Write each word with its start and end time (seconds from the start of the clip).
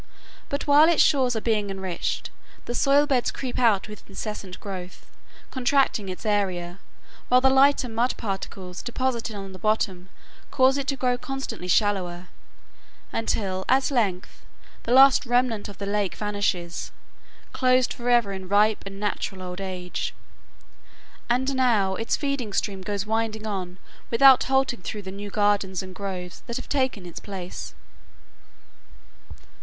But 0.49 0.65
while 0.65 0.89
its 0.89 1.03
shores 1.03 1.35
are 1.35 1.41
being 1.41 1.69
enriched, 1.69 2.31
the 2.65 2.73
soil 2.73 3.05
beds 3.05 3.29
creep 3.29 3.59
out 3.59 3.87
with 3.87 4.09
incessant 4.09 4.59
growth, 4.59 5.05
contracting 5.51 6.09
its 6.09 6.25
area, 6.25 6.79
while 7.27 7.39
the 7.39 7.51
lighter 7.51 7.87
mud 7.87 8.15
particles 8.17 8.81
deposited 8.81 9.35
on 9.35 9.53
the 9.53 9.59
bottom 9.59 10.09
cause 10.49 10.79
it 10.79 10.87
to 10.87 10.95
grow 10.95 11.19
constantly 11.19 11.67
shallower, 11.67 12.29
until 13.13 13.63
at 13.69 13.91
length 13.91 14.43
the 14.85 14.91
last 14.91 15.27
remnant 15.27 15.69
of 15.69 15.77
the 15.77 15.85
lake 15.85 16.15
vanishes,—closed 16.15 17.93
forever 17.93 18.31
in 18.33 18.47
ripe 18.49 18.81
and 18.87 18.99
natural 18.99 19.43
old 19.43 19.61
age. 19.61 20.15
And 21.29 21.55
now 21.55 21.93
its 21.93 22.15
feeding 22.17 22.53
stream 22.53 22.81
goes 22.81 23.05
winding 23.05 23.45
on 23.45 23.77
without 24.09 24.45
halting 24.45 24.81
through 24.81 25.03
the 25.03 25.11
new 25.11 25.29
gardens 25.29 25.83
and 25.83 25.93
groves 25.93 26.41
that 26.47 26.55
have 26.57 26.69
taken 26.69 27.05
its 27.05 27.19
place. 27.19 27.75